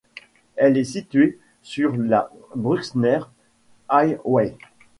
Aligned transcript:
Elle 0.55 0.79
est 0.79 0.83
située 0.83 1.37
sur 1.61 1.95
la 1.95 2.31
Bruxner 2.55 3.19
Highway. 3.87 4.57